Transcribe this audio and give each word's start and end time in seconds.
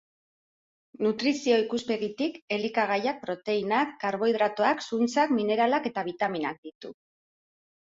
Nutrizio-ikuspegitik, 1.07 2.39
elikagaiak 2.57 3.21
proteinak, 3.27 3.93
karbohidratoak, 4.07 4.83
zuntzak, 4.89 5.37
mineralak 5.39 5.93
eta 5.93 6.09
bitaminak 6.11 6.61
ditu. 6.67 6.95